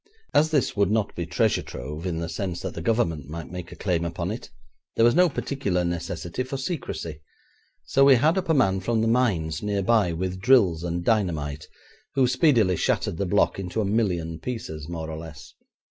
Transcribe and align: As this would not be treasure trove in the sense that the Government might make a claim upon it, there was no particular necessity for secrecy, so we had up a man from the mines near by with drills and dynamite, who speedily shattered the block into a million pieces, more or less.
As 0.33 0.49
this 0.49 0.75
would 0.75 0.89
not 0.89 1.13
be 1.13 1.27
treasure 1.27 1.61
trove 1.61 2.07
in 2.07 2.17
the 2.17 2.27
sense 2.27 2.61
that 2.61 2.73
the 2.73 2.81
Government 2.81 3.29
might 3.29 3.51
make 3.51 3.71
a 3.71 3.75
claim 3.75 4.03
upon 4.03 4.31
it, 4.31 4.49
there 4.95 5.05
was 5.05 5.13
no 5.13 5.29
particular 5.29 5.83
necessity 5.85 6.41
for 6.41 6.57
secrecy, 6.57 7.21
so 7.85 8.03
we 8.03 8.15
had 8.15 8.35
up 8.35 8.49
a 8.49 8.53
man 8.55 8.79
from 8.79 9.01
the 9.01 9.07
mines 9.07 9.61
near 9.61 9.83
by 9.83 10.11
with 10.11 10.41
drills 10.41 10.83
and 10.83 11.05
dynamite, 11.05 11.67
who 12.15 12.25
speedily 12.25 12.77
shattered 12.77 13.17
the 13.17 13.27
block 13.27 13.59
into 13.59 13.79
a 13.79 13.85
million 13.85 14.39
pieces, 14.39 14.89
more 14.89 15.07
or 15.11 15.19
less. 15.19 15.53